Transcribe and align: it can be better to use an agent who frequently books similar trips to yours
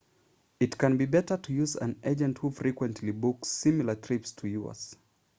it 0.59 0.79
can 0.79 0.97
be 0.97 1.05
better 1.05 1.37
to 1.37 1.53
use 1.53 1.75
an 1.75 1.95
agent 2.03 2.39
who 2.39 2.49
frequently 2.49 3.11
books 3.11 3.49
similar 3.49 3.93
trips 3.93 4.31
to 4.31 4.47
yours 4.49 4.95